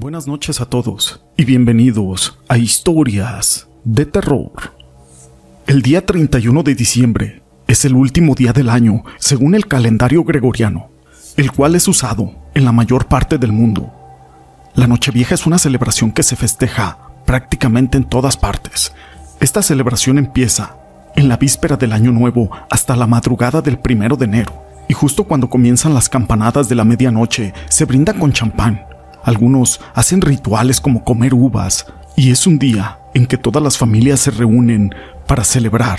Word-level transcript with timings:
Buenas 0.00 0.26
noches 0.26 0.62
a 0.62 0.64
todos 0.64 1.20
y 1.36 1.44
bienvenidos 1.44 2.38
a 2.48 2.56
Historias 2.56 3.68
de 3.84 4.06
Terror. 4.06 4.72
El 5.66 5.82
día 5.82 6.06
31 6.06 6.62
de 6.62 6.74
diciembre 6.74 7.42
es 7.68 7.84
el 7.84 7.94
último 7.94 8.34
día 8.34 8.54
del 8.54 8.70
año 8.70 9.04
según 9.18 9.54
el 9.54 9.66
calendario 9.66 10.24
gregoriano, 10.24 10.88
el 11.36 11.52
cual 11.52 11.74
es 11.74 11.86
usado 11.86 12.34
en 12.54 12.64
la 12.64 12.72
mayor 12.72 13.08
parte 13.08 13.36
del 13.36 13.52
mundo. 13.52 13.92
La 14.74 14.86
Nochevieja 14.86 15.34
es 15.34 15.46
una 15.46 15.58
celebración 15.58 16.12
que 16.12 16.22
se 16.22 16.34
festeja 16.34 16.96
prácticamente 17.26 17.98
en 17.98 18.04
todas 18.04 18.38
partes. 18.38 18.94
Esta 19.38 19.60
celebración 19.60 20.16
empieza 20.16 20.78
en 21.14 21.28
la 21.28 21.36
víspera 21.36 21.76
del 21.76 21.92
Año 21.92 22.10
Nuevo 22.10 22.50
hasta 22.70 22.96
la 22.96 23.06
madrugada 23.06 23.60
del 23.60 23.78
primero 23.78 24.16
de 24.16 24.24
enero, 24.24 24.64
y 24.88 24.94
justo 24.94 25.24
cuando 25.24 25.50
comienzan 25.50 25.92
las 25.92 26.08
campanadas 26.08 26.70
de 26.70 26.74
la 26.74 26.84
medianoche 26.84 27.52
se 27.68 27.84
brinda 27.84 28.14
con 28.14 28.32
champán 28.32 28.86
algunos 29.22 29.80
hacen 29.94 30.20
rituales 30.20 30.80
como 30.80 31.04
comer 31.04 31.34
uvas 31.34 31.86
y 32.16 32.30
es 32.30 32.46
un 32.46 32.58
día 32.58 32.98
en 33.14 33.26
que 33.26 33.36
todas 33.36 33.62
las 33.62 33.78
familias 33.78 34.20
se 34.20 34.30
reúnen 34.30 34.94
para 35.26 35.44
celebrar 35.44 35.98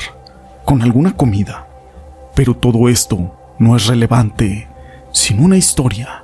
con 0.65 0.81
alguna 0.81 1.15
comida. 1.15 1.67
Pero 2.35 2.55
todo 2.55 2.89
esto 2.89 3.35
no 3.59 3.75
es 3.75 3.87
relevante 3.87 4.67
sin 5.11 5.43
una 5.43 5.57
historia. 5.57 6.23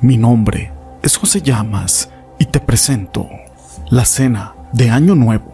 Mi 0.00 0.16
nombre 0.16 0.72
es 1.02 1.16
José 1.16 1.40
Llamas 1.40 2.10
y 2.38 2.44
te 2.44 2.60
presento 2.60 3.28
la 3.88 4.04
cena 4.04 4.54
de 4.72 4.90
Año 4.90 5.14
Nuevo. 5.14 5.52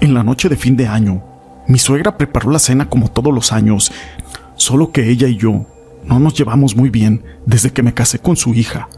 En 0.00 0.14
la 0.14 0.22
noche 0.22 0.48
de 0.48 0.56
fin 0.56 0.76
de 0.76 0.86
año, 0.86 1.22
mi 1.66 1.78
suegra 1.78 2.16
preparó 2.16 2.50
la 2.50 2.58
cena 2.58 2.88
como 2.88 3.08
todos 3.08 3.34
los 3.34 3.52
años, 3.52 3.92
solo 4.56 4.92
que 4.92 5.10
ella 5.10 5.28
y 5.28 5.36
yo 5.36 5.66
no 6.08 6.18
nos 6.18 6.34
llevamos 6.34 6.74
muy 6.74 6.88
bien 6.90 7.22
desde 7.44 7.70
que 7.70 7.82
me 7.82 7.94
casé 7.94 8.18
con 8.18 8.36
su 8.36 8.54
hija. 8.54 8.88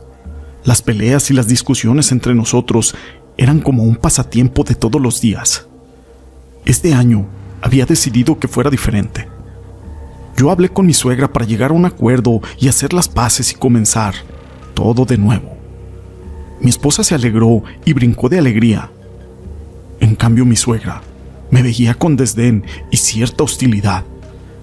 Las 0.65 0.81
peleas 0.81 1.31
y 1.31 1.35
las 1.35 1.49
discusiones 1.49 2.13
entre 2.13 2.35
nosotros 2.35 2.95
eran 3.37 3.61
como 3.61 3.83
un 3.83 3.97
pasatiempo 3.97 4.63
de 4.63 4.75
todos 4.75 5.01
los 5.01 5.21
días. 5.21 5.67
Este 6.65 6.95
año 6.95 7.27
había 7.63 7.85
decidido 7.85 8.39
que 8.39 8.49
fuera 8.49 8.71
diferente. 8.71 9.27
Yo 10.37 10.51
hablé 10.51 10.69
con 10.69 10.87
mi 10.87 10.95
suegra 10.95 11.33
para 11.33 11.47
llegar 11.47 11.71
a 11.71 11.75
un 11.75 11.85
acuerdo 11.85 12.41
y 12.59 12.69
hacer 12.69 12.93
las 12.93 13.09
paces 13.09 13.53
y 13.53 13.57
comenzar 13.57 14.15
todo 14.75 15.05
de 15.05 15.19
nuevo. 15.19 15.57
Mi 16.61 16.71
esposa 16.71 17.03
se 17.03 17.15
alegró 17.15 17.63
y 17.85 17.93
brincó 17.93 18.29
de 18.29 18.39
alegría. 18.39 18.91
En 19.99 20.15
cambio 20.15 20.45
mi 20.45 20.57
suegra 20.57 21.03
me 21.51 21.63
veía 21.63 21.95
con 21.95 22.17
desdén 22.17 22.65
y 22.91 22.99
cierta 22.99 23.43
hostilidad 23.43 24.05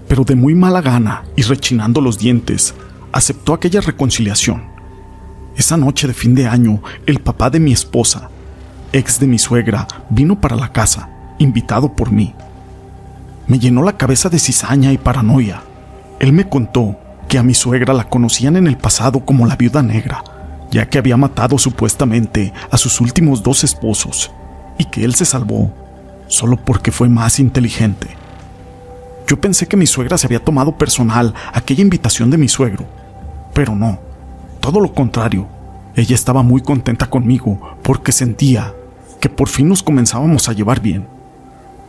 pero 0.07 0.23
de 0.23 0.35
muy 0.35 0.55
mala 0.55 0.81
gana 0.81 1.23
y 1.35 1.41
rechinando 1.41 2.01
los 2.01 2.17
dientes, 2.17 2.73
aceptó 3.11 3.53
aquella 3.53 3.81
reconciliación. 3.81 4.63
Esa 5.55 5.77
noche 5.77 6.07
de 6.07 6.13
fin 6.13 6.35
de 6.35 6.47
año, 6.47 6.81
el 7.05 7.19
papá 7.19 7.49
de 7.49 7.59
mi 7.59 7.71
esposa, 7.71 8.29
ex 8.93 9.19
de 9.19 9.27
mi 9.27 9.39
suegra, 9.39 9.87
vino 10.09 10.39
para 10.39 10.55
la 10.55 10.71
casa, 10.71 11.09
invitado 11.39 11.95
por 11.95 12.11
mí. 12.11 12.33
Me 13.47 13.59
llenó 13.59 13.81
la 13.83 13.97
cabeza 13.97 14.29
de 14.29 14.39
cizaña 14.39 14.91
y 14.91 14.97
paranoia. 14.97 15.63
Él 16.19 16.33
me 16.33 16.47
contó 16.47 16.97
que 17.27 17.37
a 17.37 17.43
mi 17.43 17.53
suegra 17.53 17.93
la 17.93 18.09
conocían 18.09 18.55
en 18.55 18.67
el 18.67 18.77
pasado 18.77 19.25
como 19.25 19.45
la 19.45 19.55
viuda 19.55 19.81
negra, 19.81 20.23
ya 20.71 20.87
que 20.89 20.97
había 20.97 21.17
matado 21.17 21.57
supuestamente 21.57 22.53
a 22.71 22.77
sus 22.77 23.01
últimos 23.01 23.43
dos 23.43 23.63
esposos, 23.63 24.31
y 24.77 24.85
que 24.85 25.03
él 25.03 25.15
se 25.15 25.25
salvó 25.25 25.73
solo 26.27 26.57
porque 26.57 26.91
fue 26.91 27.09
más 27.09 27.39
inteligente. 27.39 28.07
Yo 29.27 29.41
pensé 29.41 29.67
que 29.67 29.75
mi 29.75 29.85
suegra 29.85 30.17
se 30.17 30.25
había 30.25 30.43
tomado 30.43 30.77
personal 30.77 31.33
aquella 31.53 31.81
invitación 31.81 32.29
de 32.31 32.37
mi 32.37 32.47
suegro, 32.47 32.85
pero 33.53 33.75
no, 33.75 33.99
todo 34.61 34.79
lo 34.79 34.93
contrario. 34.93 35.47
Ella 35.95 36.15
estaba 36.15 36.43
muy 36.43 36.61
contenta 36.61 37.09
conmigo 37.09 37.77
porque 37.83 38.13
sentía 38.13 38.73
que 39.19 39.27
por 39.27 39.49
fin 39.49 39.67
nos 39.67 39.83
comenzábamos 39.83 40.47
a 40.47 40.53
llevar 40.53 40.79
bien. 40.79 41.07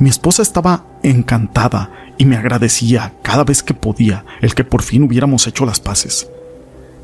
Mi 0.00 0.08
esposa 0.08 0.42
estaba 0.42 0.84
encantada 1.04 1.90
y 2.16 2.24
me 2.24 2.36
agradecía 2.36 3.12
cada 3.22 3.44
vez 3.44 3.62
que 3.62 3.74
podía 3.74 4.24
el 4.40 4.54
que 4.54 4.64
por 4.64 4.82
fin 4.82 5.04
hubiéramos 5.04 5.46
hecho 5.46 5.64
las 5.64 5.78
paces. 5.78 6.28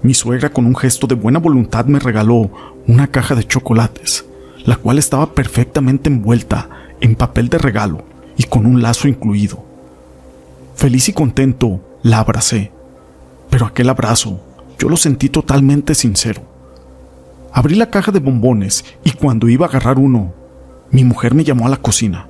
Mi 0.03 0.15
suegra 0.15 0.51
con 0.51 0.67
un 0.67 0.75
gesto 0.75 1.07
de 1.07 1.15
buena 1.15 1.39
voluntad 1.39 1.85
me 1.85 2.01
regaló 2.01 2.51
una 2.89 3.07
caja 3.07 3.37
de 3.37 3.45
chocolates, 3.47 4.25
la 4.65 4.77
cual 4.77 4.99
estaba 4.99 5.33
perfectamente 5.33 6.09
envuelta 6.09 6.69
en 7.01 7.15
papel 7.15 7.49
de 7.49 7.59
regalo 7.59 8.05
y 8.37 8.45
con 8.45 8.67
un 8.67 8.83
lazo 8.83 9.07
incluido. 9.07 9.74
Feliz 10.85 11.09
y 11.09 11.15
contento, 11.15 11.81
la 12.03 12.19
abracé. 12.19 12.71
Pero 13.49 13.65
aquel 13.65 13.89
abrazo 13.89 14.45
yo 14.79 14.91
lo 14.91 14.99
sentí 14.99 15.31
totalmente 15.31 15.95
sincero. 15.95 16.43
Abrí 17.55 17.75
la 17.75 17.89
caja 17.89 18.13
de 18.13 18.19
bombones 18.19 18.85
y 19.03 19.13
cuando 19.13 19.49
iba 19.49 19.65
a 19.65 19.71
agarrar 19.71 19.99
uno, 19.99 20.35
mi 20.91 21.03
mujer 21.03 21.35
me 21.35 21.43
llamó 21.43 21.65
a 21.67 21.71
la 21.71 21.79
cocina. 21.79 22.29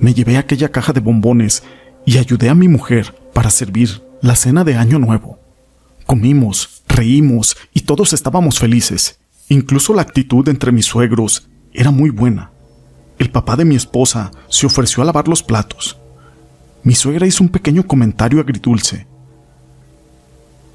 Me 0.00 0.12
llevé 0.12 0.38
aquella 0.38 0.72
caja 0.72 0.92
de 0.92 0.98
bombones 0.98 1.62
y 2.04 2.18
ayudé 2.18 2.48
a 2.48 2.56
mi 2.56 2.66
mujer 2.66 3.14
para 3.32 3.50
servir 3.50 4.02
la 4.20 4.34
cena 4.34 4.64
de 4.64 4.74
Año 4.74 4.98
Nuevo. 4.98 5.38
Comimos, 6.06 6.82
reímos 6.88 7.56
y 7.72 7.82
todos 7.82 8.12
estábamos 8.12 8.58
felices. 8.58 9.20
Incluso 9.48 9.94
la 9.94 10.02
actitud 10.02 10.48
entre 10.48 10.72
mis 10.72 10.86
suegros 10.86 11.48
era 11.72 11.92
muy 11.92 12.10
buena. 12.10 12.50
El 13.20 13.30
papá 13.30 13.54
de 13.54 13.66
mi 13.66 13.76
esposa 13.76 14.32
se 14.48 14.66
ofreció 14.66 15.04
a 15.04 15.06
lavar 15.06 15.28
los 15.28 15.44
platos 15.44 15.96
mi 16.82 16.94
suegra 16.94 17.26
hizo 17.26 17.44
un 17.44 17.50
pequeño 17.50 17.86
comentario 17.86 18.40
agridulce. 18.40 19.06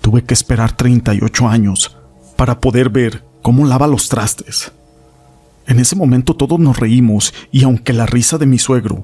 Tuve 0.02 0.24
que 0.24 0.36
esperar 0.36 0.76
38 0.76 1.48
años 1.48 1.98
para 2.36 2.60
poder 2.60 2.90
ver 2.90 3.24
cómo 3.42 3.66
lava 3.66 3.88
los 3.88 4.08
trastes. 4.08 4.72
En 5.66 5.80
ese 5.80 5.96
momento 5.96 6.36
todos 6.36 6.60
nos 6.60 6.78
reímos 6.78 7.34
y 7.52 7.64
aunque 7.64 7.92
la 7.92 8.06
risa 8.06 8.38
de 8.38 8.46
mi 8.46 8.60
suegro 8.60 9.04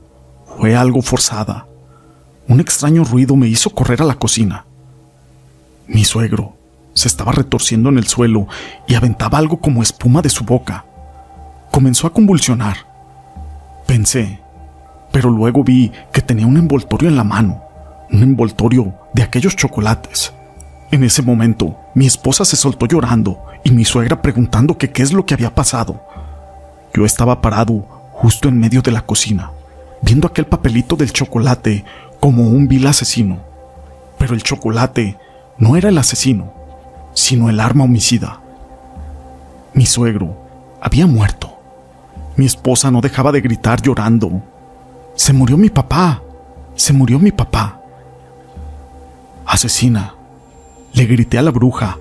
fue 0.58 0.76
algo 0.76 1.02
forzada, 1.02 1.66
un 2.48 2.60
extraño 2.60 3.04
ruido 3.04 3.36
me 3.36 3.48
hizo 3.48 3.72
correr 3.72 4.02
a 4.04 4.06
la 4.06 4.16
cocina. 4.16 4.66
Mi 5.88 6.06
suegro 6.06 6.56
se 6.94 7.08
estaba 7.08 7.32
retorciendo 7.32 7.90
en 7.90 7.98
el 7.98 8.08
suelo 8.08 8.48
y 8.88 8.94
aventaba 8.94 9.40
algo 9.40 9.60
como 9.60 9.82
espuma 9.82 10.22
de 10.22 10.30
su 10.30 10.44
boca. 10.44 10.86
Comenzó 11.72 12.06
a 12.06 12.14
convulsionar. 12.14 12.78
Pensé 13.88 14.40
pero 15.12 15.30
luego 15.30 15.64
vi 15.64 15.92
que 16.12 16.22
tenía 16.22 16.48
un 16.48 16.58
envoltorio 16.58 17.10
en 17.10 17.16
la 17.16 17.24
mano, 17.24 17.62
un 18.12 18.24
envoltorio 18.24 18.94
de 19.14 19.24
aquellos 19.24 19.56
chocolates. 19.56 20.34
En 20.92 21.04
ese 21.04 21.22
momento, 21.22 21.78
mi 21.94 22.06
esposa 22.06 22.46
se 22.46 22.56
soltó 22.56 22.86
llorando 22.86 23.42
y 23.64 23.72
mi 23.72 23.86
suegra 23.86 24.22
preguntando 24.22 24.78
qué 24.78 24.92
es 24.96 25.14
lo 25.14 25.26
que 25.26 25.34
había 25.34 25.56
pasado. 25.56 26.02
Yo 26.94 27.06
estaba 27.06 27.42
parado 27.42 27.86
justo 28.12 28.50
en 28.50 28.60
medio 28.60 28.82
de 28.82 28.92
la 28.92 29.02
cocina, 29.02 29.52
viendo 30.02 30.28
aquel 30.28 30.46
papelito 30.46 30.96
del 30.96 31.14
chocolate 31.14 31.86
como 32.20 32.44
un 32.50 32.68
vil 32.68 32.88
asesino. 32.88 33.40
Pero 34.18 34.34
el 34.34 34.44
chocolate 34.44 35.18
no 35.58 35.76
era 35.76 35.90
el 35.90 35.98
asesino, 35.98 36.54
sino 37.14 37.50
el 37.50 37.60
arma 37.60 37.86
homicida. 37.86 38.40
Mi 39.74 39.86
suegro 39.86 40.36
había 40.82 41.08
muerto. 41.08 41.58
Mi 42.36 42.46
esposa 42.46 42.92
no 42.92 43.02
dejaba 43.02 43.32
de 43.32 43.42
gritar 43.42 43.82
llorando 43.82 44.42
se 45.16 45.34
murió 45.34 45.58
mi 45.58 45.70
papá. 45.70 46.24
Se 46.76 46.94
murió 46.94 47.20
mi 47.20 47.32
papá. 47.32 47.82
Asesina. 49.46 50.16
Le 50.94 51.06
grité 51.06 51.38
a 51.38 51.42
la 51.42 51.52
bruja. 51.52 51.98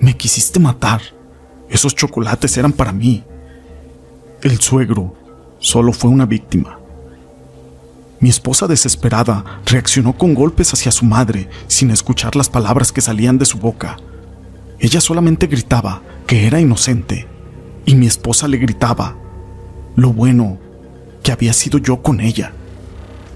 Me 0.00 0.16
quisiste 0.16 0.58
matar. 0.58 1.00
Esos 1.68 1.94
chocolates 1.94 2.56
eran 2.56 2.72
para 2.72 2.92
mí. 2.92 3.22
El 4.42 4.60
suegro 4.60 5.14
solo 5.58 5.92
fue 5.92 6.10
una 6.10 6.26
víctima. 6.26 6.78
Mi 8.20 8.28
esposa 8.28 8.66
desesperada 8.66 9.60
reaccionó 9.66 10.16
con 10.16 10.34
golpes 10.34 10.72
hacia 10.72 10.92
su 10.92 11.04
madre 11.04 11.48
sin 11.66 11.90
escuchar 11.90 12.36
las 12.36 12.48
palabras 12.48 12.90
que 12.90 13.00
salían 13.00 13.38
de 13.38 13.44
su 13.44 13.58
boca. 13.58 13.98
Ella 14.78 15.00
solamente 15.00 15.46
gritaba 15.46 16.02
que 16.26 16.46
era 16.46 16.60
inocente 16.60 17.26
y 17.86 17.94
mi 17.94 18.06
esposa 18.06 18.48
le 18.48 18.56
gritaba 18.56 19.16
lo 19.96 20.12
bueno 20.12 20.58
que 21.22 21.32
había 21.32 21.52
sido 21.52 21.78
yo 21.78 22.02
con 22.02 22.20
ella 22.20 22.52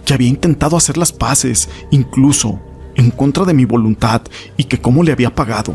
que 0.09 0.15
había 0.15 0.29
intentado 0.29 0.79
hacer 0.79 0.97
las 0.97 1.13
paces, 1.13 1.69
incluso 1.91 2.59
en 2.95 3.11
contra 3.11 3.45
de 3.45 3.53
mi 3.53 3.67
voluntad, 3.67 4.23
y 4.57 4.65
que 4.65 4.81
cómo 4.81 5.03
le 5.03 5.13
había 5.13 5.35
pagado. 5.35 5.75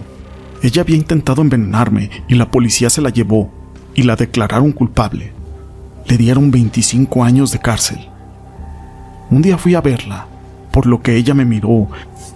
Ella 0.63 0.81
había 0.81 0.95
intentado 0.95 1.43
envenenarme 1.43 2.09
y 2.27 2.33
la 2.33 2.49
policía 2.49 2.89
se 2.89 3.03
la 3.03 3.11
llevó 3.11 3.51
y 3.93 4.01
la 4.01 4.15
declararon 4.15 4.71
culpable. 4.71 5.33
Le 6.07 6.17
dieron 6.17 6.49
25 6.49 7.23
años 7.23 7.51
de 7.51 7.59
cárcel. 7.59 8.09
Un 9.29 9.43
día 9.43 9.59
fui 9.59 9.75
a 9.75 9.81
verla, 9.81 10.25
por 10.71 10.87
lo 10.87 11.03
que 11.03 11.15
ella 11.15 11.35
me 11.35 11.45
miró 11.45 11.89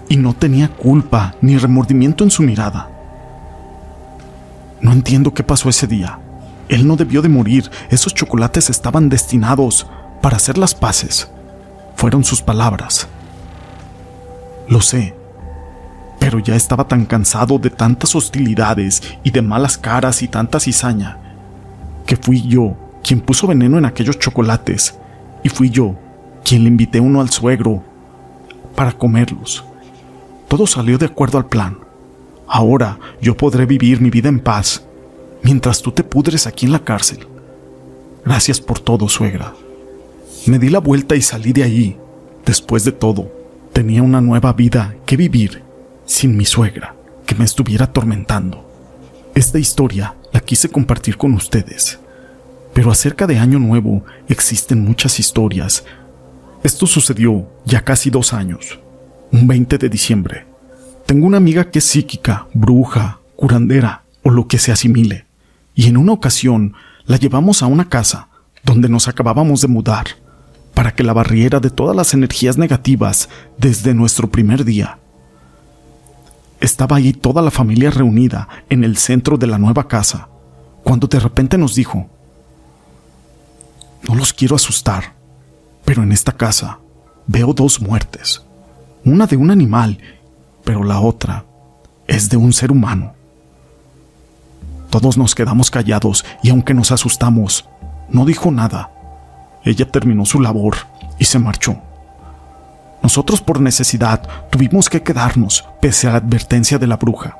y 0.07 0.17
no 0.17 0.35
tenía 0.35 0.67
culpa 0.67 1.33
ni 1.41 1.57
remordimiento 1.57 2.23
en 2.23 2.29
su 2.29 2.43
mirada. 2.43 2.91
No 4.81 4.91
entiendo 4.91 5.33
qué 5.33 5.41
pasó 5.41 5.67
ese 5.67 5.87
día. 5.87 6.19
Él 6.69 6.85
no 6.85 6.95
debió 6.95 7.23
de 7.23 7.29
morir, 7.29 7.71
esos 7.89 8.13
chocolates 8.13 8.69
estaban 8.69 9.09
destinados 9.09 9.87
para 10.21 10.37
hacer 10.37 10.59
las 10.59 10.75
paces 10.75 11.31
fueron 11.97 12.23
sus 12.23 12.41
palabras. 12.41 13.07
Lo 14.69 14.81
sé, 14.81 15.15
pero 16.19 16.39
ya 16.39 16.55
estaba 16.55 16.87
tan 16.87 17.05
cansado 17.05 17.57
de 17.57 17.69
tantas 17.69 18.15
hostilidades 18.15 19.01
y 19.23 19.31
de 19.31 19.41
malas 19.41 19.77
caras 19.77 20.21
y 20.21 20.27
tanta 20.27 20.59
cizaña, 20.59 21.17
que 22.05 22.15
fui 22.15 22.47
yo 22.47 22.75
quien 23.03 23.19
puso 23.19 23.47
veneno 23.47 23.77
en 23.77 23.85
aquellos 23.85 24.19
chocolates, 24.19 24.95
y 25.43 25.49
fui 25.49 25.69
yo 25.69 25.95
quien 26.43 26.63
le 26.63 26.69
invité 26.69 26.99
uno 26.99 27.19
al 27.19 27.29
suegro 27.29 27.83
para 28.75 28.91
comerlos. 28.91 29.63
Todo 30.47 30.67
salió 30.67 30.97
de 30.97 31.07
acuerdo 31.07 31.37
al 31.37 31.47
plan. 31.47 31.79
Ahora 32.47 32.99
yo 33.21 33.35
podré 33.35 33.65
vivir 33.65 34.01
mi 34.01 34.09
vida 34.09 34.29
en 34.29 34.39
paz, 34.39 34.83
mientras 35.41 35.81
tú 35.81 35.91
te 35.91 36.03
pudres 36.03 36.45
aquí 36.45 36.67
en 36.67 36.73
la 36.73 36.79
cárcel. 36.79 37.27
Gracias 38.23 38.61
por 38.61 38.79
todo, 38.79 39.09
suegra. 39.09 39.53
Me 40.47 40.59
di 40.59 40.69
la 40.69 40.79
vuelta 40.79 41.13
y 41.17 41.21
salí 41.21 41.51
de 41.51 41.63
allí. 41.63 41.97
Después 42.45 42.85
de 42.85 42.93
todo, 42.93 43.29
tenía 43.73 44.01
una 44.01 44.21
nueva 44.21 44.53
vida 44.53 44.95
que 45.05 45.17
vivir 45.17 45.61
sin 46.05 46.37
mi 46.37 46.45
suegra, 46.45 46.95
que 47.25 47.35
me 47.35 47.43
estuviera 47.43 47.83
atormentando. 47.83 48.65
Esta 49.35 49.59
historia 49.59 50.15
la 50.31 50.39
quise 50.39 50.69
compartir 50.69 51.17
con 51.17 51.33
ustedes. 51.33 51.99
Pero 52.73 52.91
acerca 52.91 53.27
de 53.27 53.37
Año 53.37 53.59
Nuevo 53.59 54.05
existen 54.29 54.85
muchas 54.85 55.19
historias. 55.19 55.83
Esto 56.63 56.87
sucedió 56.87 57.45
ya 57.65 57.83
casi 57.83 58.09
dos 58.09 58.31
años, 58.31 58.79
un 59.33 59.47
20 59.47 59.77
de 59.77 59.89
diciembre. 59.89 60.45
Tengo 61.05 61.27
una 61.27 61.37
amiga 61.37 61.69
que 61.69 61.79
es 61.79 61.85
psíquica, 61.85 62.47
bruja, 62.53 63.19
curandera 63.35 64.03
o 64.23 64.29
lo 64.29 64.47
que 64.47 64.59
se 64.59 64.71
asimile, 64.71 65.25
y 65.75 65.87
en 65.87 65.97
una 65.97 66.13
ocasión 66.13 66.73
la 67.05 67.17
llevamos 67.17 67.61
a 67.63 67.67
una 67.67 67.89
casa 67.89 68.29
donde 68.63 68.87
nos 68.87 69.09
acabábamos 69.09 69.59
de 69.59 69.67
mudar 69.67 70.07
para 70.77 70.93
que 70.93 71.01
la 71.01 71.11
barriera 71.11 71.59
de 71.59 71.71
todas 71.71 71.95
las 71.95 72.13
energías 72.13 72.55
negativas 72.59 73.29
desde 73.57 73.95
nuestro 73.95 74.29
primer 74.29 74.63
día 74.63 74.99
estaba 76.59 76.97
ahí 76.97 77.13
toda 77.13 77.41
la 77.41 77.49
familia 77.49 77.89
reunida 77.89 78.47
en 78.69 78.83
el 78.83 78.95
centro 78.95 79.39
de 79.39 79.47
la 79.47 79.57
nueva 79.57 79.87
casa, 79.87 80.29
cuando 80.83 81.07
de 81.07 81.19
repente 81.19 81.57
nos 81.57 81.73
dijo, 81.73 82.07
no 84.07 84.13
los 84.13 84.33
quiero 84.33 84.55
asustar, 84.55 85.15
pero 85.83 86.03
en 86.03 86.11
esta 86.11 86.31
casa 86.31 86.77
veo 87.25 87.53
dos 87.53 87.81
muertes, 87.81 88.43
una 89.03 89.25
de 89.25 89.35
un 89.35 89.49
animal, 89.49 89.97
pero 90.63 90.83
la 90.83 90.99
otra 90.99 91.43
es 92.05 92.29
de 92.29 92.37
un 92.37 92.53
ser 92.53 92.71
humano. 92.71 93.15
Todos 94.91 95.17
nos 95.17 95.33
quedamos 95.33 95.71
callados 95.71 96.23
y 96.43 96.51
aunque 96.51 96.75
nos 96.75 96.91
asustamos, 96.91 97.67
no 98.11 98.25
dijo 98.25 98.51
nada. 98.51 98.91
Ella 99.67 99.85
terminó 99.85 100.25
su 100.25 100.39
labor 100.39 100.77
y 101.19 101.25
se 101.25 101.39
marchó. 101.39 101.75
Nosotros 103.03 103.41
por 103.41 103.59
necesidad 103.59 104.21
tuvimos 104.49 104.89
que 104.89 105.03
quedarnos, 105.03 105.65
pese 105.81 106.07
a 106.07 106.11
la 106.11 106.17
advertencia 106.19 106.79
de 106.79 106.87
la 106.87 106.95
bruja. 106.95 107.37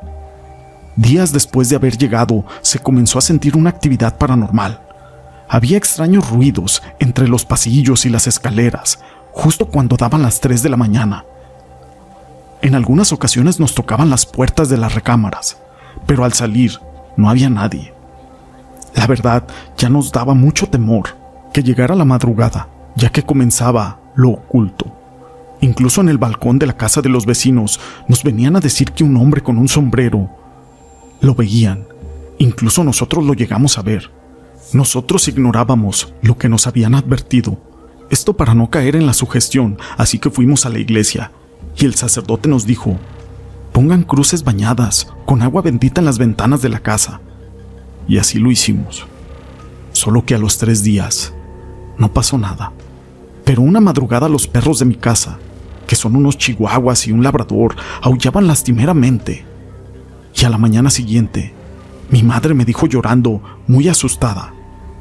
Días 0.97 1.31
después 1.31 1.69
de 1.69 1.77
haber 1.77 1.97
llegado, 1.97 2.43
se 2.61 2.79
comenzó 2.79 3.17
a 3.17 3.21
sentir 3.21 3.55
una 3.55 3.69
actividad 3.69 4.17
paranormal. 4.17 4.81
Había 5.47 5.77
extraños 5.77 6.29
ruidos 6.29 6.83
entre 6.99 7.29
los 7.29 7.45
pasillos 7.45 8.05
y 8.05 8.09
las 8.09 8.27
escaleras, 8.27 8.99
justo 9.31 9.67
cuando 9.67 9.95
daban 9.95 10.21
las 10.21 10.41
3 10.41 10.61
de 10.63 10.69
la 10.69 10.75
mañana. 10.75 11.23
En 12.61 12.75
algunas 12.75 13.13
ocasiones 13.13 13.57
nos 13.57 13.73
tocaban 13.73 14.09
las 14.09 14.25
puertas 14.25 14.67
de 14.67 14.75
las 14.75 14.93
recámaras, 14.93 15.59
pero 16.05 16.25
al 16.25 16.33
salir 16.33 16.77
no 17.15 17.29
había 17.29 17.49
nadie. 17.49 17.93
La 18.95 19.07
verdad, 19.07 19.47
ya 19.77 19.87
nos 19.87 20.11
daba 20.11 20.33
mucho 20.33 20.67
temor 20.67 21.26
que 21.57 21.63
llegara 21.63 21.95
la 21.95 22.05
madrugada, 22.05 22.69
ya 22.95 23.09
que 23.09 23.23
comenzaba 23.23 23.99
lo 24.15 24.29
oculto. 24.29 24.95
Incluso 25.59 26.01
en 26.01 26.09
el 26.09 26.19
balcón 26.19 26.59
de 26.59 26.67
la 26.67 26.77
casa 26.77 27.01
de 27.01 27.09
los 27.09 27.25
vecinos 27.25 27.79
nos 28.07 28.21
venían 28.21 28.55
a 28.55 28.59
decir 28.59 28.91
que 28.91 29.03
un 29.03 29.17
hombre 29.17 29.41
con 29.41 29.57
un 29.57 29.67
sombrero 29.67 30.29
lo 31.19 31.33
veían. 31.33 31.87
Incluso 32.37 32.83
nosotros 32.83 33.25
lo 33.25 33.33
llegamos 33.33 33.79
a 33.79 33.81
ver. 33.81 34.11
Nosotros 34.71 35.27
ignorábamos 35.29 36.13
lo 36.21 36.37
que 36.37 36.47
nos 36.47 36.67
habían 36.67 36.93
advertido. 36.93 37.57
Esto 38.11 38.37
para 38.37 38.53
no 38.53 38.69
caer 38.69 38.95
en 38.95 39.07
la 39.07 39.13
sugestión, 39.13 39.79
así 39.97 40.19
que 40.19 40.29
fuimos 40.29 40.67
a 40.67 40.69
la 40.69 40.77
iglesia 40.77 41.31
y 41.75 41.85
el 41.85 41.95
sacerdote 41.95 42.49
nos 42.49 42.67
dijo, 42.67 42.99
pongan 43.71 44.03
cruces 44.03 44.43
bañadas 44.43 45.07
con 45.25 45.41
agua 45.41 45.63
bendita 45.63 46.01
en 46.01 46.05
las 46.05 46.19
ventanas 46.19 46.61
de 46.61 46.69
la 46.69 46.81
casa. 46.81 47.19
Y 48.07 48.19
así 48.19 48.37
lo 48.37 48.51
hicimos. 48.51 49.07
Solo 49.91 50.23
que 50.23 50.35
a 50.35 50.37
los 50.37 50.59
tres 50.59 50.83
días 50.83 51.33
no 51.97 52.13
pasó 52.13 52.37
nada. 52.37 52.71
Pero 53.43 53.61
una 53.61 53.79
madrugada 53.79 54.29
los 54.29 54.47
perros 54.47 54.79
de 54.79 54.85
mi 54.85 54.95
casa 54.95 55.39
que 55.87 55.95
son 55.95 56.15
unos 56.15 56.37
chihuahuas 56.37 57.07
y 57.07 57.11
un 57.11 57.23
labrador, 57.23 57.75
aullaban 58.01 58.45
lastimeramente. 58.45 59.45
Y 60.35 60.45
a 60.45 60.49
la 60.49 60.59
mañana 60.59 60.91
siguiente, 60.91 61.53
mi 62.11 62.21
madre 62.21 62.53
me 62.53 62.65
dijo 62.65 62.85
llorando, 62.85 63.41
muy 63.65 63.87
asustada, 63.87 64.53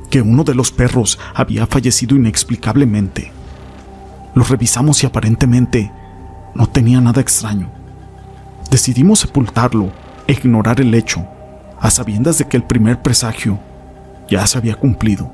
que 0.09 0.23
uno 0.23 0.45
de 0.45 0.55
los 0.55 0.71
perros 0.71 1.19
había 1.35 1.67
fallecido 1.67 2.17
inexplicablemente. 2.17 3.33
Lo 4.35 4.45
revisamos 4.45 5.03
y 5.03 5.07
aparentemente 5.07 5.93
no 6.55 6.69
tenía 6.69 7.01
nada 7.01 7.21
extraño. 7.21 7.71
Decidimos 8.71 9.19
sepultarlo 9.19 9.91
e 10.27 10.33
ignorar 10.33 10.81
el 10.81 10.95
hecho, 10.95 11.27
a 11.79 11.91
sabiendas 11.91 12.39
de 12.39 12.47
que 12.47 12.57
el 12.57 12.63
primer 12.63 13.03
presagio 13.03 13.59
ya 14.31 14.47
se 14.47 14.57
había 14.57 14.77
cumplido. 14.77 15.31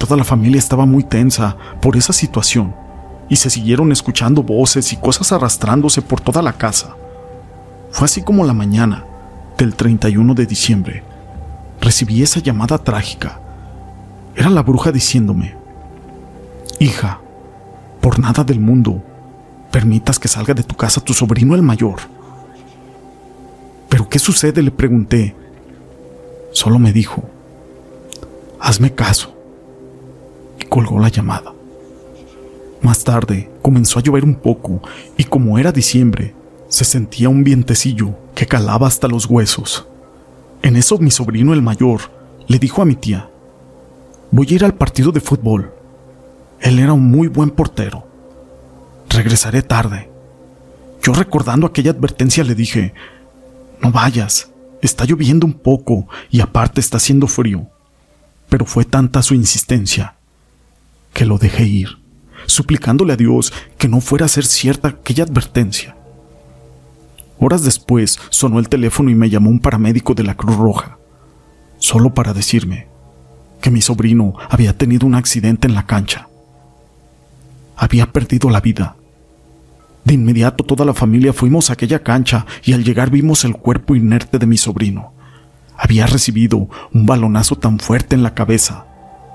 Toda 0.00 0.16
la 0.16 0.24
familia 0.24 0.58
estaba 0.58 0.86
muy 0.86 1.04
tensa 1.04 1.58
por 1.82 1.94
esa 1.94 2.14
situación 2.14 2.74
y 3.28 3.36
se 3.36 3.50
siguieron 3.50 3.92
escuchando 3.92 4.42
voces 4.42 4.94
y 4.94 4.96
cosas 4.96 5.30
arrastrándose 5.30 6.00
por 6.00 6.22
toda 6.22 6.40
la 6.40 6.54
casa. 6.54 6.96
Fue 7.90 8.06
así 8.06 8.22
como 8.22 8.46
la 8.46 8.54
mañana 8.54 9.04
del 9.58 9.74
31 9.74 10.34
de 10.34 10.46
diciembre 10.46 11.02
recibí 11.82 12.22
esa 12.22 12.40
llamada 12.40 12.78
trágica. 12.78 13.40
Era 14.34 14.48
la 14.48 14.62
bruja 14.62 14.90
diciéndome, 14.90 15.54
Hija, 16.78 17.20
por 18.00 18.18
nada 18.18 18.42
del 18.42 18.58
mundo 18.58 19.02
permitas 19.70 20.18
que 20.18 20.28
salga 20.28 20.54
de 20.54 20.62
tu 20.62 20.76
casa 20.76 21.02
tu 21.02 21.12
sobrino 21.12 21.54
el 21.54 21.60
mayor. 21.60 22.00
¿Pero 23.90 24.08
qué 24.08 24.18
sucede? 24.18 24.62
le 24.62 24.70
pregunté. 24.70 25.36
Solo 26.52 26.78
me 26.78 26.90
dijo, 26.90 27.22
hazme 28.58 28.94
caso. 28.94 29.39
Colgó 30.70 31.00
la 31.00 31.08
llamada. 31.08 31.52
Más 32.80 33.02
tarde 33.02 33.50
comenzó 33.60 33.98
a 33.98 34.02
llover 34.02 34.22
un 34.22 34.36
poco 34.36 34.80
y 35.16 35.24
como 35.24 35.58
era 35.58 35.72
diciembre, 35.72 36.32
se 36.68 36.84
sentía 36.84 37.28
un 37.28 37.42
vientecillo 37.42 38.14
que 38.36 38.46
calaba 38.46 38.86
hasta 38.86 39.08
los 39.08 39.26
huesos. 39.26 39.88
En 40.62 40.76
eso 40.76 40.96
mi 40.98 41.10
sobrino 41.10 41.52
el 41.54 41.60
mayor 41.60 42.02
le 42.46 42.60
dijo 42.60 42.82
a 42.82 42.84
mi 42.84 42.94
tía, 42.94 43.28
voy 44.30 44.46
a 44.48 44.54
ir 44.54 44.64
al 44.64 44.74
partido 44.74 45.10
de 45.10 45.20
fútbol. 45.20 45.74
Él 46.60 46.78
era 46.78 46.92
un 46.92 47.10
muy 47.10 47.26
buen 47.26 47.50
portero. 47.50 48.06
Regresaré 49.08 49.62
tarde. 49.62 50.08
Yo 51.02 51.12
recordando 51.14 51.66
aquella 51.66 51.90
advertencia 51.90 52.44
le 52.44 52.54
dije, 52.54 52.94
no 53.82 53.90
vayas, 53.90 54.52
está 54.82 55.04
lloviendo 55.04 55.46
un 55.46 55.54
poco 55.54 56.06
y 56.30 56.40
aparte 56.40 56.80
está 56.80 56.98
haciendo 56.98 57.26
frío. 57.26 57.66
Pero 58.48 58.66
fue 58.66 58.84
tanta 58.84 59.20
su 59.20 59.34
insistencia 59.34 60.14
que 61.12 61.24
lo 61.24 61.38
dejé 61.38 61.64
ir 61.64 62.00
suplicándole 62.46 63.12
a 63.12 63.16
Dios 63.16 63.52
que 63.78 63.88
no 63.88 64.00
fuera 64.00 64.26
a 64.26 64.28
ser 64.28 64.44
cierta 64.44 64.88
aquella 64.88 65.24
advertencia. 65.24 65.96
Horas 67.38 67.64
después 67.64 68.18
sonó 68.28 68.58
el 68.58 68.68
teléfono 68.68 69.10
y 69.10 69.14
me 69.14 69.30
llamó 69.30 69.50
un 69.50 69.60
paramédico 69.60 70.14
de 70.14 70.24
la 70.24 70.36
Cruz 70.36 70.56
Roja, 70.56 70.98
solo 71.78 72.12
para 72.12 72.34
decirme 72.34 72.88
que 73.62 73.70
mi 73.70 73.80
sobrino 73.80 74.34
había 74.48 74.76
tenido 74.76 75.06
un 75.06 75.14
accidente 75.14 75.66
en 75.66 75.74
la 75.74 75.86
cancha. 75.86 76.28
Había 77.76 78.12
perdido 78.12 78.50
la 78.50 78.60
vida. 78.60 78.96
De 80.04 80.14
inmediato 80.14 80.64
toda 80.64 80.84
la 80.84 80.94
familia 80.94 81.32
fuimos 81.32 81.70
a 81.70 81.74
aquella 81.74 82.02
cancha 82.02 82.46
y 82.64 82.72
al 82.72 82.84
llegar 82.84 83.10
vimos 83.10 83.44
el 83.44 83.56
cuerpo 83.56 83.94
inerte 83.94 84.38
de 84.38 84.46
mi 84.46 84.56
sobrino. 84.56 85.14
Había 85.76 86.06
recibido 86.06 86.68
un 86.92 87.06
balonazo 87.06 87.56
tan 87.56 87.78
fuerte 87.78 88.14
en 88.14 88.22
la 88.22 88.34
cabeza 88.34 88.86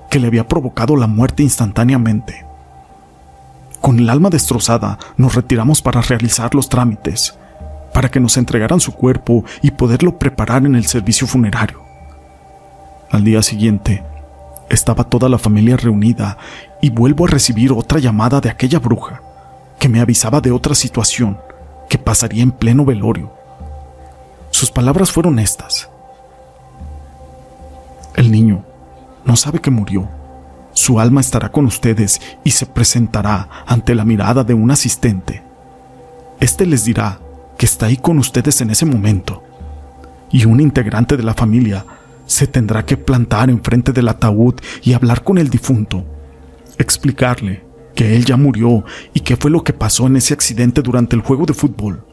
que 0.10 0.20
le 0.20 0.28
había 0.28 0.48
provocado 0.48 0.96
la 0.96 1.08
muerte 1.08 1.44
instantáneamente. 1.44 2.46
Con 3.82 4.00
el 4.00 4.10
alma 4.10 4.30
destrozada, 4.30 4.98
nos 5.18 5.36
retiramos 5.36 5.82
para 5.82 6.02
realizar 6.02 6.56
los 6.56 6.70
trámites, 6.70 7.38
para 7.94 8.10
que 8.10 8.20
nos 8.20 8.38
entregaran 8.38 8.80
su 8.80 8.94
cuerpo 8.94 9.46
y 9.62 9.72
poderlo 9.72 10.18
preparar 10.18 10.66
en 10.66 10.76
el 10.76 10.86
servicio 10.86 11.28
funerario. 11.28 11.84
Al 13.12 13.24
día 13.24 13.42
siguiente, 13.44 14.04
estaba 14.70 15.04
toda 15.04 15.30
la 15.30 15.38
familia 15.38 15.78
reunida 15.78 16.38
y 16.82 16.90
vuelvo 16.90 17.26
a 17.26 17.30
recibir 17.30 17.72
otra 17.72 18.00
llamada 18.00 18.42
de 18.42 18.50
aquella 18.50 18.80
bruja, 18.80 19.22
que 19.80 19.90
me 19.90 20.00
avisaba 20.00 20.42
de 20.42 20.52
otra 20.52 20.76
situación 20.76 21.38
que 21.90 21.98
pasaría 21.98 22.44
en 22.44 22.52
pleno 22.52 22.86
velorio. 22.86 23.32
Sus 24.50 24.72
palabras 24.72 25.12
fueron 25.12 25.38
estas. 25.38 25.90
El 28.16 28.32
niño 28.32 28.64
no 29.26 29.36
sabe 29.36 29.60
que 29.60 29.72
murió 29.72 30.08
su 30.76 31.00
alma 31.00 31.22
estará 31.22 31.54
con 31.54 31.66
ustedes 31.66 32.22
y 32.44 32.52
se 32.52 32.66
presentará 32.66 33.50
ante 33.66 33.96
la 33.96 34.04
mirada 34.04 34.44
de 34.44 34.54
un 34.54 34.70
asistente. 34.72 35.42
Este 36.42 36.66
les 36.66 36.84
dirá 36.84 37.20
que 37.58 37.66
está 37.66 37.86
ahí 37.86 37.96
con 37.96 38.20
ustedes 38.20 38.60
en 38.60 38.70
ese 38.70 38.86
momento. 38.86 39.42
Y 40.32 40.44
un 40.44 40.60
integrante 40.60 41.16
de 41.16 41.24
la 41.24 41.34
familia 41.34 41.86
se 42.26 42.46
tendrá 42.46 42.86
que 42.86 42.98
plantar 42.98 43.50
enfrente 43.50 43.94
del 43.94 44.10
ataúd 44.10 44.56
y 44.84 44.92
hablar 44.92 45.24
con 45.24 45.38
el 45.38 45.50
difunto, 45.50 46.04
explicarle 46.78 47.64
que 47.96 48.18
él 48.18 48.26
ya 48.26 48.36
murió 48.36 48.84
y 49.14 49.22
qué 49.22 49.38
fue 49.38 49.52
lo 49.52 49.64
que 49.64 49.72
pasó 49.72 50.08
en 50.08 50.18
ese 50.18 50.34
accidente 50.34 50.82
durante 50.82 51.16
el 51.16 51.22
juego 51.22 51.46
de 51.46 51.54
fútbol. 51.54 52.04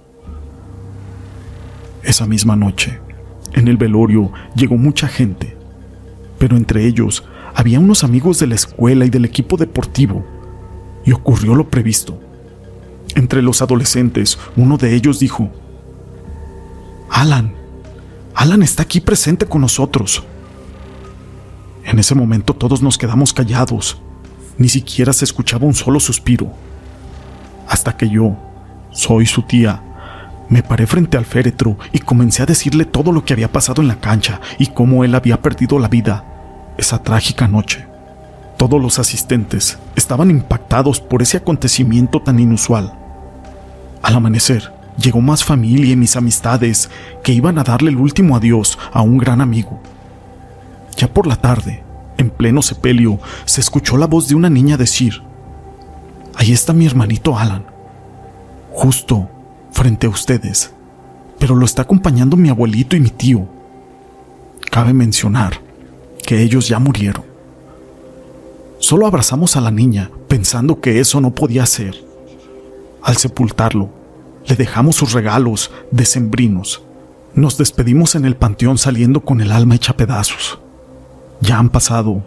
Esa 2.04 2.26
misma 2.26 2.54
noche, 2.54 3.00
en 3.54 3.66
el 3.66 3.76
velorio 3.76 4.30
llegó 4.54 4.76
mucha 4.76 5.08
gente, 5.08 5.56
pero 6.42 6.56
entre 6.56 6.84
ellos 6.88 7.22
había 7.54 7.78
unos 7.78 8.02
amigos 8.02 8.40
de 8.40 8.48
la 8.48 8.56
escuela 8.56 9.04
y 9.04 9.10
del 9.10 9.24
equipo 9.24 9.56
deportivo, 9.56 10.26
y 11.04 11.12
ocurrió 11.12 11.54
lo 11.54 11.70
previsto. 11.70 12.18
Entre 13.14 13.42
los 13.42 13.62
adolescentes, 13.62 14.36
uno 14.56 14.76
de 14.76 14.92
ellos 14.96 15.20
dijo, 15.20 15.52
Alan, 17.08 17.54
Alan 18.34 18.64
está 18.64 18.82
aquí 18.82 19.00
presente 19.00 19.46
con 19.46 19.60
nosotros. 19.60 20.24
En 21.84 22.00
ese 22.00 22.16
momento 22.16 22.54
todos 22.54 22.82
nos 22.82 22.98
quedamos 22.98 23.32
callados. 23.32 24.02
Ni 24.58 24.68
siquiera 24.68 25.12
se 25.12 25.24
escuchaba 25.24 25.64
un 25.64 25.74
solo 25.74 26.00
suspiro. 26.00 26.52
Hasta 27.68 27.96
que 27.96 28.08
yo, 28.10 28.36
soy 28.90 29.26
su 29.26 29.42
tía, 29.42 29.80
me 30.48 30.64
paré 30.64 30.88
frente 30.88 31.16
al 31.16 31.24
féretro 31.24 31.78
y 31.92 32.00
comencé 32.00 32.42
a 32.42 32.46
decirle 32.46 32.84
todo 32.84 33.12
lo 33.12 33.24
que 33.24 33.32
había 33.32 33.52
pasado 33.52 33.80
en 33.80 33.86
la 33.86 34.00
cancha 34.00 34.40
y 34.58 34.66
cómo 34.66 35.04
él 35.04 35.14
había 35.14 35.40
perdido 35.40 35.78
la 35.78 35.86
vida 35.86 36.30
esa 36.76 37.02
trágica 37.02 37.48
noche. 37.48 37.86
Todos 38.56 38.80
los 38.80 38.98
asistentes 38.98 39.78
estaban 39.96 40.30
impactados 40.30 41.00
por 41.00 41.22
ese 41.22 41.38
acontecimiento 41.38 42.20
tan 42.20 42.38
inusual. 42.38 42.92
Al 44.02 44.14
amanecer, 44.14 44.72
llegó 44.98 45.20
más 45.20 45.42
familia 45.44 45.92
y 45.92 45.96
mis 45.96 46.16
amistades 46.16 46.90
que 47.22 47.32
iban 47.32 47.58
a 47.58 47.64
darle 47.64 47.90
el 47.90 47.96
último 47.96 48.36
adiós 48.36 48.78
a 48.92 49.02
un 49.02 49.18
gran 49.18 49.40
amigo. 49.40 49.80
Ya 50.96 51.12
por 51.12 51.26
la 51.26 51.36
tarde, 51.36 51.82
en 52.18 52.30
pleno 52.30 52.62
sepelio, 52.62 53.18
se 53.44 53.60
escuchó 53.60 53.96
la 53.96 54.06
voz 54.06 54.28
de 54.28 54.34
una 54.34 54.50
niña 54.50 54.76
decir, 54.76 55.22
Ahí 56.34 56.52
está 56.52 56.72
mi 56.72 56.86
hermanito 56.86 57.38
Alan, 57.38 57.64
justo 58.70 59.28
frente 59.70 60.06
a 60.06 60.10
ustedes, 60.10 60.72
pero 61.38 61.54
lo 61.54 61.64
está 61.64 61.82
acompañando 61.82 62.36
mi 62.36 62.48
abuelito 62.48 62.96
y 62.96 63.00
mi 63.00 63.10
tío. 63.10 63.46
Cabe 64.70 64.92
mencionar 64.92 65.60
que 66.32 66.40
ellos 66.40 66.66
ya 66.66 66.78
murieron. 66.78 67.24
Solo 68.78 69.06
abrazamos 69.06 69.54
a 69.58 69.60
la 69.60 69.70
niña 69.70 70.10
pensando 70.28 70.80
que 70.80 70.98
eso 70.98 71.20
no 71.20 71.34
podía 71.34 71.66
ser. 71.66 71.94
Al 73.02 73.18
sepultarlo, 73.18 73.90
le 74.46 74.56
dejamos 74.56 74.96
sus 74.96 75.12
regalos 75.12 75.70
decembrinos. 75.90 76.84
Nos 77.34 77.58
despedimos 77.58 78.14
en 78.14 78.24
el 78.24 78.34
panteón 78.36 78.78
saliendo 78.78 79.20
con 79.20 79.42
el 79.42 79.52
alma 79.52 79.74
hecha 79.74 79.94
pedazos. 79.94 80.58
Ya 81.42 81.58
han 81.58 81.68
pasado 81.68 82.26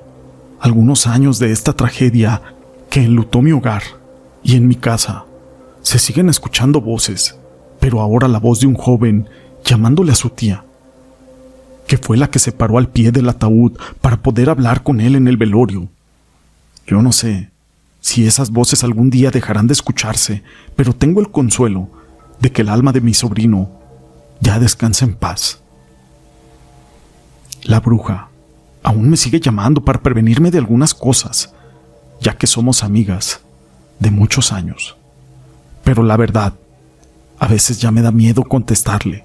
algunos 0.59 1.07
años 1.07 1.39
de 1.39 1.51
esta 1.51 1.73
tragedia 1.73 2.43
que 2.91 3.05
enlutó 3.05 3.41
mi 3.41 3.53
hogar 3.53 3.81
y 4.43 4.55
en 4.55 4.67
mi 4.67 4.75
casa. 4.75 5.25
Se 5.81 5.97
siguen 5.97 6.29
escuchando 6.29 6.79
voces, 6.79 7.39
pero 7.79 8.01
ahora 8.01 8.27
la 8.27 8.37
voz 8.37 8.59
de 8.59 8.67
un 8.67 8.75
joven 8.75 9.27
llamándole 9.63 10.11
a 10.11 10.15
su 10.15 10.29
tía 10.29 10.63
que 11.87 11.97
fue 11.97 12.17
la 12.17 12.29
que 12.29 12.39
se 12.39 12.51
paró 12.51 12.77
al 12.77 12.89
pie 12.89 13.11
del 13.11 13.29
ataúd 13.29 13.77
para 14.01 14.21
poder 14.21 14.49
hablar 14.49 14.83
con 14.83 14.99
él 14.99 15.15
en 15.15 15.27
el 15.27 15.37
velorio. 15.37 15.87
Yo 16.87 17.01
no 17.01 17.11
sé 17.11 17.49
si 18.01 18.25
esas 18.25 18.51
voces 18.51 18.83
algún 18.83 19.09
día 19.09 19.31
dejarán 19.31 19.67
de 19.67 19.73
escucharse, 19.73 20.43
pero 20.75 20.93
tengo 20.93 21.21
el 21.21 21.31
consuelo 21.31 21.89
de 22.39 22.51
que 22.51 22.61
el 22.61 22.69
alma 22.69 22.91
de 22.91 23.01
mi 23.01 23.13
sobrino 23.13 23.69
ya 24.41 24.59
descansa 24.59 25.05
en 25.05 25.15
paz. 25.15 25.61
La 27.63 27.79
bruja 27.79 28.29
aún 28.83 29.09
me 29.09 29.17
sigue 29.17 29.39
llamando 29.39 29.83
para 29.83 30.01
prevenirme 30.01 30.51
de 30.51 30.59
algunas 30.59 30.93
cosas, 30.93 31.53
ya 32.21 32.37
que 32.37 32.45
somos 32.45 32.83
amigas 32.83 33.41
de 33.99 34.11
muchos 34.11 34.51
años. 34.51 34.95
Pero 35.83 36.03
la 36.03 36.17
verdad, 36.17 36.53
a 37.39 37.47
veces 37.47 37.79
ya 37.79 37.91
me 37.91 38.01
da 38.01 38.11
miedo 38.11 38.43
contestarle, 38.43 39.23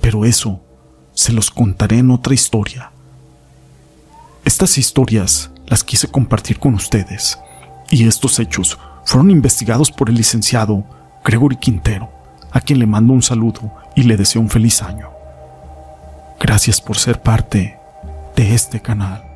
pero 0.00 0.24
eso 0.24 0.60
se 1.18 1.32
los 1.32 1.50
contaré 1.50 1.98
en 1.98 2.12
otra 2.12 2.32
historia. 2.32 2.92
Estas 4.44 4.78
historias 4.78 5.50
las 5.66 5.82
quise 5.82 6.06
compartir 6.06 6.60
con 6.60 6.74
ustedes 6.74 7.40
y 7.90 8.06
estos 8.06 8.38
hechos 8.38 8.78
fueron 9.04 9.32
investigados 9.32 9.90
por 9.90 10.10
el 10.10 10.14
licenciado 10.14 10.84
Gregory 11.24 11.56
Quintero, 11.56 12.08
a 12.52 12.60
quien 12.60 12.78
le 12.78 12.86
mando 12.86 13.14
un 13.14 13.22
saludo 13.22 13.72
y 13.96 14.04
le 14.04 14.16
deseo 14.16 14.40
un 14.40 14.48
feliz 14.48 14.80
año. 14.80 15.08
Gracias 16.38 16.80
por 16.80 16.96
ser 16.96 17.20
parte 17.20 17.76
de 18.36 18.54
este 18.54 18.78
canal. 18.78 19.27